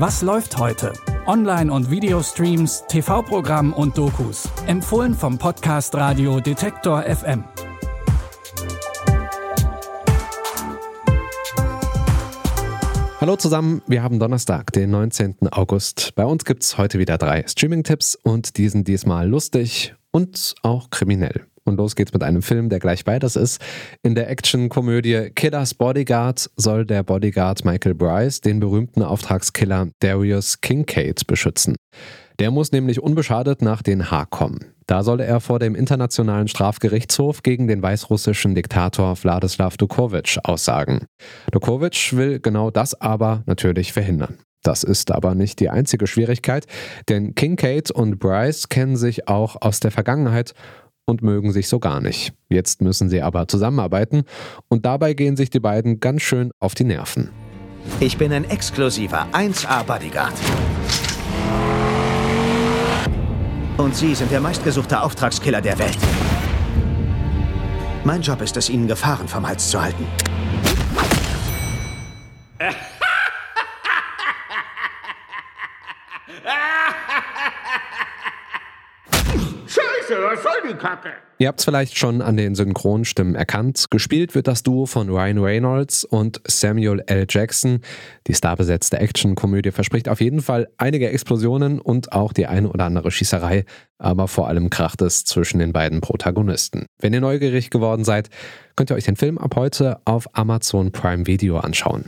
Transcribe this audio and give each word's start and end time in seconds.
Was 0.00 0.22
läuft 0.22 0.56
heute? 0.58 0.92
Online- 1.26 1.72
und 1.72 1.90
Videostreams, 1.90 2.84
TV-Programm 2.86 3.72
und 3.72 3.98
Dokus. 3.98 4.48
Empfohlen 4.68 5.12
vom 5.12 5.38
Podcast 5.38 5.92
Radio 5.96 6.38
Detektor 6.38 7.02
FM. 7.02 7.42
Hallo 13.20 13.34
zusammen, 13.34 13.82
wir 13.88 14.04
haben 14.04 14.20
Donnerstag, 14.20 14.72
den 14.72 14.90
19. 14.90 15.48
August. 15.50 16.14
Bei 16.14 16.24
uns 16.24 16.44
gibt 16.44 16.62
es 16.62 16.78
heute 16.78 17.00
wieder 17.00 17.18
drei 17.18 17.44
Streaming-Tipps 17.48 18.14
und 18.14 18.56
diesen 18.56 18.84
diesmal 18.84 19.28
lustig 19.28 19.96
und 20.12 20.54
auch 20.62 20.90
kriminell. 20.90 21.46
Und 21.68 21.76
los 21.76 21.94
geht's 21.94 22.14
mit 22.14 22.22
einem 22.22 22.42
Film, 22.42 22.70
der 22.70 22.80
gleich 22.80 23.04
beides 23.04 23.36
ist. 23.36 23.60
In 24.02 24.14
der 24.14 24.30
Action-Komödie 24.30 25.30
Killers 25.34 25.74
Bodyguard 25.74 26.50
soll 26.56 26.86
der 26.86 27.02
Bodyguard 27.02 27.64
Michael 27.64 27.94
Bryce 27.94 28.40
den 28.40 28.58
berühmten 28.58 29.02
Auftragskiller 29.02 29.88
Darius 30.00 30.62
Kincaid 30.62 31.26
beschützen. 31.26 31.76
Der 32.38 32.50
muss 32.50 32.72
nämlich 32.72 33.02
unbeschadet 33.02 33.62
nach 33.62 33.82
Den 33.82 34.10
Haag 34.10 34.30
kommen. 34.30 34.72
Da 34.86 35.02
soll 35.02 35.20
er 35.20 35.40
vor 35.40 35.58
dem 35.58 35.74
Internationalen 35.74 36.48
Strafgerichtshof 36.48 37.42
gegen 37.42 37.68
den 37.68 37.82
weißrussischen 37.82 38.54
Diktator 38.54 39.22
Wladislav 39.22 39.76
Dukovic 39.76 40.38
aussagen. 40.44 41.04
Dukovic 41.52 42.16
will 42.16 42.40
genau 42.40 42.70
das 42.70 42.98
aber 42.98 43.42
natürlich 43.44 43.92
verhindern. 43.92 44.38
Das 44.62 44.82
ist 44.82 45.10
aber 45.10 45.34
nicht 45.34 45.60
die 45.60 45.70
einzige 45.70 46.06
Schwierigkeit, 46.06 46.66
denn 47.08 47.34
Kincaid 47.34 47.90
und 47.90 48.18
Bryce 48.18 48.68
kennen 48.68 48.96
sich 48.96 49.28
auch 49.28 49.56
aus 49.60 49.80
der 49.80 49.90
Vergangenheit 49.90 50.54
und 51.06 51.22
mögen 51.22 51.52
sich 51.52 51.68
so 51.68 51.78
gar 51.78 52.00
nicht. 52.00 52.34
Jetzt 52.48 52.82
müssen 52.82 53.08
sie 53.08 53.22
aber 53.22 53.48
zusammenarbeiten 53.48 54.24
und 54.68 54.84
dabei 54.84 55.14
gehen 55.14 55.36
sich 55.36 55.50
die 55.50 55.60
beiden 55.60 56.00
ganz 56.00 56.22
schön 56.22 56.50
auf 56.60 56.74
die 56.74 56.84
Nerven. 56.84 57.30
Ich 58.00 58.18
bin 58.18 58.32
ein 58.32 58.44
exklusiver 58.44 59.26
1A-Bodyguard. 59.32 60.34
Und 63.78 63.94
Sie 63.94 64.14
sind 64.14 64.30
der 64.30 64.40
meistgesuchte 64.40 65.00
Auftragskiller 65.00 65.60
der 65.60 65.78
Welt. 65.78 65.98
Mein 68.04 68.22
Job 68.22 68.42
ist 68.42 68.56
es, 68.56 68.68
Ihnen 68.68 68.88
Gefahren 68.88 69.28
vom 69.28 69.46
Hals 69.46 69.70
zu 69.70 69.80
halten. 69.80 70.06
Scheiße, 79.66 80.22
was 80.22 80.42
soll 80.42 80.62
die 80.68 80.74
Kacke? 80.74 81.12
Ihr 81.40 81.46
habt 81.46 81.60
es 81.60 81.64
vielleicht 81.64 81.96
schon 81.96 82.20
an 82.20 82.36
den 82.36 82.56
Synchronstimmen 82.56 83.36
erkannt. 83.36 83.86
Gespielt 83.90 84.34
wird 84.34 84.48
das 84.48 84.64
Duo 84.64 84.86
von 84.86 85.08
Ryan 85.08 85.38
Reynolds 85.38 86.02
und 86.02 86.40
Samuel 86.46 87.00
L. 87.06 87.26
Jackson. 87.28 87.80
Die 88.26 88.34
starbesetzte 88.34 88.98
Actionkomödie 88.98 89.70
verspricht 89.70 90.08
auf 90.08 90.20
jeden 90.20 90.40
Fall 90.40 90.66
einige 90.78 91.10
Explosionen 91.10 91.80
und 91.80 92.12
auch 92.12 92.32
die 92.32 92.46
eine 92.46 92.68
oder 92.68 92.86
andere 92.86 93.12
Schießerei, 93.12 93.64
aber 93.98 94.26
vor 94.26 94.48
allem 94.48 94.68
kracht 94.68 95.00
es 95.02 95.24
zwischen 95.24 95.60
den 95.60 95.72
beiden 95.72 96.00
Protagonisten. 96.00 96.86
Wenn 96.98 97.12
ihr 97.12 97.20
neugierig 97.20 97.70
geworden 97.70 98.04
seid, 98.04 98.30
könnt 98.74 98.90
ihr 98.90 98.96
euch 98.96 99.04
den 99.04 99.16
Film 99.16 99.38
ab 99.38 99.54
heute 99.54 100.00
auf 100.06 100.26
Amazon 100.36 100.90
Prime 100.90 101.28
Video 101.28 101.58
anschauen. 101.58 102.06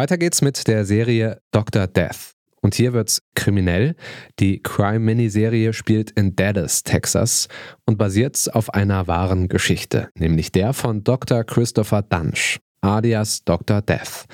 Weiter 0.00 0.16
geht's 0.16 0.40
mit 0.40 0.66
der 0.66 0.86
Serie 0.86 1.42
Dr. 1.50 1.86
Death. 1.86 2.32
Und 2.62 2.74
hier 2.74 2.94
wird's 2.94 3.20
kriminell. 3.34 3.96
Die 4.38 4.62
Crime-Miniserie 4.62 5.74
spielt 5.74 6.10
in 6.12 6.34
Dallas, 6.34 6.84
Texas 6.84 7.48
und 7.84 7.98
basiert 7.98 8.48
auf 8.54 8.72
einer 8.72 9.08
wahren 9.08 9.48
Geschichte, 9.48 10.08
nämlich 10.14 10.52
der 10.52 10.72
von 10.72 11.04
Dr. 11.04 11.44
Christopher 11.44 12.00
Dunch, 12.00 12.60
alias 12.80 13.44
Dr. 13.44 13.82
Death. 13.82 14.24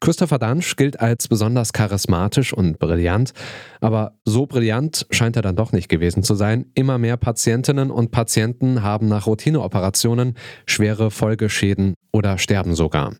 Christopher 0.00 0.38
Dunch 0.38 0.76
gilt 0.76 1.00
als 1.00 1.26
besonders 1.26 1.72
charismatisch 1.72 2.52
und 2.52 2.78
brillant, 2.78 3.32
aber 3.80 4.18
so 4.24 4.46
brillant 4.46 5.06
scheint 5.10 5.36
er 5.36 5.42
dann 5.42 5.56
doch 5.56 5.72
nicht 5.72 5.88
gewesen 5.88 6.22
zu 6.22 6.34
sein. 6.34 6.66
Immer 6.74 6.98
mehr 6.98 7.16
Patientinnen 7.16 7.90
und 7.90 8.10
Patienten 8.10 8.82
haben 8.82 9.08
nach 9.08 9.26
Routineoperationen 9.26 10.34
schwere 10.66 11.10
Folgeschäden 11.10 11.94
oder 12.12 12.38
sterben 12.38 12.74
sogar. 12.74 13.14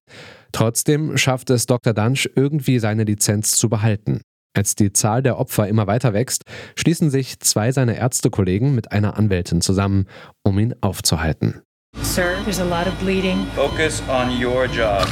Trotzdem 0.53 1.17
schafft 1.17 1.51
es 1.51 1.67
Dr. 1.67 1.95
Dunch 1.95 2.31
irgendwie 2.37 2.79
seine 2.79 3.05
Lizenz 3.05 3.53
zu 3.53 3.69
behalten. 3.69 4.21
Als 4.55 4.75
die 4.75 4.93
Zahl 4.93 5.23
der 5.23 5.39
Opfer 5.39 5.69
immer 5.69 5.87
weiter 5.87 6.15
wächst, 6.15 6.45
schließen 6.77 7.11
sich 7.11 7.41
zwei 7.41 7.73
seiner 7.73 7.95
Ärztekollegen 7.95 8.75
mit 8.75 8.93
einer 8.93 9.19
Anwältin 9.19 9.61
zusammen, 9.61 10.07
um 10.43 10.59
ihn 10.59 10.75
aufzuhalten. 10.81 11.63
Sir, 12.03 12.37
there's 12.45 12.61
a 12.61 12.65
lot 12.65 12.87
of 12.87 12.95
bleeding. 13.01 13.47
Focus 13.55 14.03
on 14.09 14.31
your 14.31 14.67
job. 14.67 15.07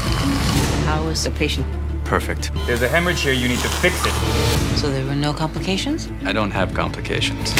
How 0.94 1.08
is 1.08 1.24
the 1.24 1.32
patient? 1.32 1.66
Perfect. 2.04 2.52
There's 2.66 2.82
a 2.82 2.88
hemorrhage 2.88 3.22
here, 3.22 3.32
you 3.32 3.48
need 3.48 3.58
to 3.58 3.68
fix 3.68 3.96
it. 4.06 4.12
So 4.78 4.92
there 4.92 5.04
were 5.04 5.16
no 5.16 5.34
complications? 5.34 6.08
I 6.24 6.32
don't 6.32 6.52
have 6.52 6.72
complications. 6.72 7.52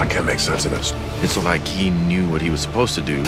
I 0.00 0.06
can't 0.08 0.24
make 0.24 0.40
sense 0.40 0.64
of 0.64 0.70
this. 0.70 0.94
It's 1.22 1.36
like 1.36 1.60
he 1.66 1.90
knew 1.90 2.26
what 2.30 2.40
he 2.40 2.48
was 2.48 2.62
supposed 2.62 2.94
to 2.94 3.02
do. 3.02 3.18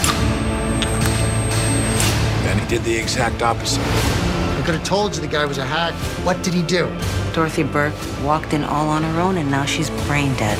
And 2.49 2.59
he 2.59 2.67
did 2.67 2.83
the 2.83 2.97
exact 2.97 3.43
opposite. 3.43 3.84
I 3.84 4.62
could 4.65 4.75
have 4.75 4.84
told 4.84 5.15
you 5.15 5.21
the 5.21 5.28
guy 5.28 5.45
was 5.45 5.59
a 5.59 5.67
hack. 5.67 5.93
What 6.25 6.43
did 6.43 6.55
he 6.55 6.62
do? 6.62 6.87
Dorothy 7.34 7.62
Burke 7.62 7.93
walked 8.25 8.55
in 8.55 8.65
all 8.65 8.89
on 8.89 9.03
her 9.03 9.21
own 9.21 9.37
and 9.37 9.51
now 9.51 9.67
she's 9.67 9.91
brain 10.09 10.34
dead. 10.37 10.57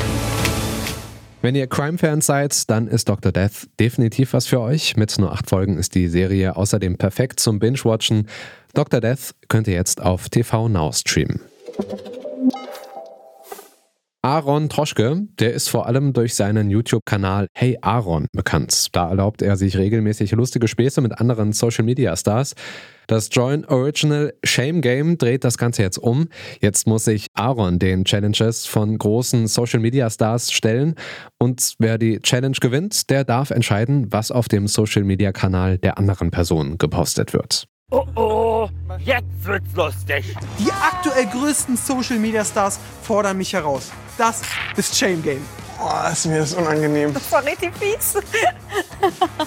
Wenn 1.42 1.54
ihr 1.54 1.66
Crime-Fans 1.66 2.26
seid, 2.26 2.68
dann 2.68 2.86
ist 2.86 3.08
Dr. 3.08 3.32
Death 3.32 3.66
definitiv 3.78 4.34
was 4.34 4.46
für 4.46 4.60
euch. 4.60 4.96
Mit 4.96 5.18
nur 5.18 5.32
acht 5.32 5.48
Folgen 5.48 5.78
ist 5.78 5.94
die 5.94 6.08
Serie 6.08 6.54
außerdem 6.54 6.98
perfekt 6.98 7.40
zum 7.40 7.58
Binge-Watchen. 7.58 8.28
Dr. 8.74 9.00
Death 9.00 9.34
könnt 9.48 9.66
ihr 9.66 9.72
jetzt 9.72 10.02
auf 10.02 10.28
TV 10.28 10.68
Now 10.68 10.92
streamen. 10.92 11.40
Aaron 14.20 14.68
Troschke, 14.68 15.22
der 15.38 15.54
ist 15.54 15.68
vor 15.68 15.86
allem 15.86 16.12
durch 16.12 16.34
seinen 16.34 16.68
YouTube-Kanal 16.68 17.46
Hey 17.54 17.78
Aaron 17.80 18.26
bekannt. 18.32 18.88
Da 18.92 19.08
erlaubt 19.08 19.40
er 19.40 19.56
sich 19.56 19.78
regelmäßig 19.78 20.32
lustige 20.32 20.68
Späße 20.68 21.00
mit 21.00 21.18
anderen 21.18 21.54
Social-Media-Stars. 21.54 22.54
Das 23.10 23.28
Join 23.32 23.65
Original 23.65 24.32
Shame 24.44 24.81
Game 24.81 25.19
dreht 25.19 25.43
das 25.43 25.59
Ganze 25.59 25.82
jetzt 25.82 25.98
um. 25.98 26.28
Jetzt 26.60 26.87
muss 26.87 27.06
sich 27.06 27.26
Aaron 27.34 27.81
den 27.81 28.04
Challenges 28.04 28.66
von 28.66 28.97
großen 28.97 29.48
Social-Media-Stars 29.48 30.53
stellen. 30.53 30.94
Und 31.37 31.75
wer 31.81 31.98
die 31.98 32.21
Challenge 32.21 32.56
gewinnt, 32.60 33.10
der 33.10 33.25
darf 33.25 33.50
entscheiden, 33.50 34.12
was 34.12 34.31
auf 34.31 34.47
dem 34.47 34.69
Social-Media-Kanal 34.69 35.78
der 35.78 35.98
anderen 35.98 36.31
Person 36.31 36.78
gepostet 36.78 37.32
wird. 37.32 37.65
Oh 37.91 38.06
oh, 38.15 38.69
jetzt 39.00 39.25
wird's 39.42 39.75
lustig. 39.75 40.37
Die 40.60 40.71
aktuell 40.71 41.27
größten 41.27 41.77
Social 41.77 42.21
Media 42.21 42.44
Stars 42.44 42.78
fordern 43.03 43.38
mich 43.38 43.53
heraus. 43.53 43.91
Das 44.19 44.42
ist 44.77 44.97
Shame 44.97 45.21
Game. 45.21 45.44
Oh, 45.82 46.12
ist 46.12 46.27
mir 46.27 46.41
das 46.41 46.53
unangenehm. 46.53 47.15
Das 47.15 47.32
war 47.32 47.42
richtig 47.42 47.72
fies. 47.75 48.15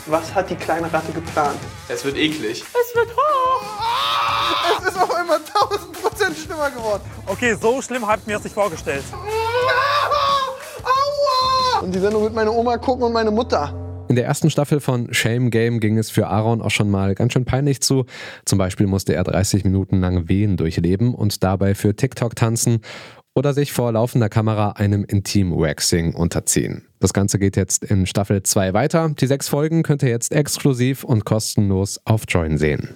Was 0.07 0.33
hat 0.33 0.49
die 0.49 0.55
kleine 0.55 0.91
Ratte 0.91 1.11
geplant? 1.11 1.59
Es 1.87 2.03
wird 2.03 2.17
eklig. 2.17 2.63
Es 2.63 2.95
wird 2.95 3.15
hoch. 3.15 3.61
Es 4.79 4.87
ist 4.87 4.97
auf 4.97 5.13
einmal 5.13 5.37
1000 5.37 6.01
Prozent 6.01 6.37
schlimmer 6.63 6.75
geworden. 6.75 7.03
Okay, 7.25 7.55
so 7.59 7.81
schlimm 7.81 8.07
habt 8.07 8.27
mir 8.27 8.37
es 8.37 8.43
nicht 8.43 8.53
vorgestellt. 8.53 9.03
Aua! 10.83 11.81
Und 11.81 11.93
die 11.93 11.99
Sendung 11.99 12.23
wird 12.23 12.33
meine 12.33 12.51
Oma 12.51 12.77
gucken 12.77 13.03
und 13.03 13.13
meine 13.13 13.31
Mutter. 13.31 13.79
In 14.09 14.15
der 14.15 14.25
ersten 14.25 14.49
Staffel 14.49 14.79
von 14.79 15.13
Shame 15.13 15.49
Game 15.49 15.79
ging 15.79 15.97
es 15.97 16.09
für 16.11 16.27
Aaron 16.27 16.61
auch 16.61 16.69
schon 16.69 16.91
mal 16.91 17.15
ganz 17.15 17.33
schön 17.33 17.45
peinlich 17.45 17.81
zu. 17.81 18.05
Zum 18.45 18.59
Beispiel 18.59 18.85
musste 18.85 19.13
er 19.15 19.23
30 19.23 19.63
Minuten 19.63 19.99
lang 20.01 20.27
Wehen 20.29 20.57
durchleben 20.57 21.15
und 21.15 21.43
dabei 21.43 21.73
für 21.73 21.95
TikTok 21.95 22.35
tanzen 22.35 22.81
oder 23.33 23.53
sich 23.53 23.71
vor 23.73 23.91
laufender 23.91 24.29
Kamera 24.29 24.73
einem 24.73 25.03
Intim-Waxing 25.05 26.13
unterziehen. 26.13 26.85
Das 26.99 27.13
Ganze 27.13 27.39
geht 27.39 27.55
jetzt 27.55 27.83
in 27.83 28.05
Staffel 28.05 28.43
2 28.43 28.73
weiter. 28.73 29.09
Die 29.19 29.25
sechs 29.25 29.47
Folgen 29.49 29.81
könnt 29.81 30.03
ihr 30.03 30.09
jetzt 30.09 30.31
exklusiv 30.31 31.03
und 31.03 31.25
kostenlos 31.25 31.99
auf 32.05 32.25
Join 32.27 32.59
sehen. 32.59 32.95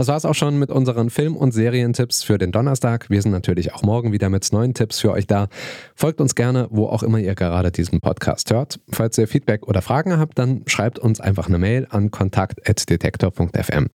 Das 0.00 0.08
war's 0.08 0.24
auch 0.24 0.34
schon 0.34 0.58
mit 0.58 0.70
unseren 0.70 1.10
Film- 1.10 1.36
und 1.36 1.52
Serientipps 1.52 2.22
für 2.22 2.38
den 2.38 2.52
Donnerstag. 2.52 3.10
Wir 3.10 3.20
sind 3.20 3.32
natürlich 3.32 3.74
auch 3.74 3.82
morgen 3.82 4.12
wieder 4.12 4.30
mit 4.30 4.50
neuen 4.50 4.72
Tipps 4.72 4.98
für 4.98 5.12
euch 5.12 5.26
da. 5.26 5.48
Folgt 5.94 6.22
uns 6.22 6.34
gerne, 6.34 6.68
wo 6.70 6.86
auch 6.86 7.02
immer 7.02 7.18
ihr 7.18 7.34
gerade 7.34 7.70
diesen 7.70 8.00
Podcast 8.00 8.50
hört. 8.50 8.80
Falls 8.90 9.18
ihr 9.18 9.28
Feedback 9.28 9.68
oder 9.68 9.82
Fragen 9.82 10.16
habt, 10.16 10.38
dann 10.38 10.62
schreibt 10.64 10.98
uns 10.98 11.20
einfach 11.20 11.48
eine 11.48 11.58
Mail 11.58 11.86
an 11.90 12.10
kontakt.detektor.fm. 12.10 13.88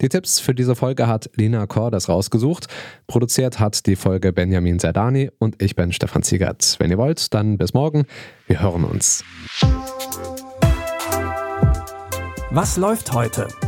Die 0.00 0.08
Tipps 0.08 0.38
für 0.38 0.54
diese 0.54 0.76
Folge 0.76 1.08
hat 1.08 1.28
Lina 1.34 1.66
Cordes 1.66 2.08
rausgesucht. 2.08 2.68
Produziert 3.08 3.58
hat 3.58 3.84
die 3.86 3.96
Folge 3.96 4.32
Benjamin 4.32 4.78
Zerdani 4.78 5.28
und 5.40 5.60
ich 5.60 5.74
bin 5.74 5.92
Stefan 5.92 6.22
Ziegert. 6.22 6.76
Wenn 6.78 6.92
ihr 6.92 6.98
wollt, 6.98 7.34
dann 7.34 7.58
bis 7.58 7.74
morgen. 7.74 8.04
Wir 8.46 8.62
hören 8.62 8.84
uns. 8.84 9.24
Was 12.52 12.76
läuft 12.76 13.12
heute? 13.12 13.48